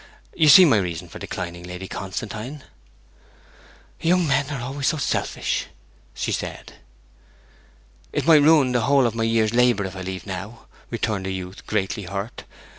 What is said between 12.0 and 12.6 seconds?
hurt.